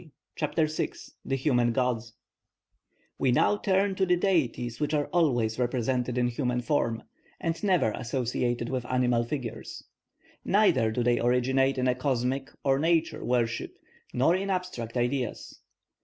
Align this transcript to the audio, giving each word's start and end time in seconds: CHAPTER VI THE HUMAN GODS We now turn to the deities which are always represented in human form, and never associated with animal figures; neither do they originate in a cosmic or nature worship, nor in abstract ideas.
CHAPTER 0.35 0.65
VI 0.65 0.93
THE 1.23 1.35
HUMAN 1.35 1.73
GODS 1.73 2.13
We 3.19 3.31
now 3.31 3.55
turn 3.57 3.93
to 3.93 4.05
the 4.07 4.15
deities 4.15 4.79
which 4.79 4.95
are 4.95 5.05
always 5.13 5.59
represented 5.59 6.17
in 6.17 6.27
human 6.27 6.61
form, 6.61 7.03
and 7.39 7.63
never 7.63 7.91
associated 7.91 8.67
with 8.69 8.83
animal 8.91 9.23
figures; 9.23 9.83
neither 10.43 10.89
do 10.91 11.03
they 11.03 11.19
originate 11.19 11.77
in 11.77 11.87
a 11.87 11.93
cosmic 11.93 12.49
or 12.63 12.79
nature 12.79 13.23
worship, 13.23 13.77
nor 14.11 14.35
in 14.35 14.49
abstract 14.49 14.97
ideas. 14.97 15.59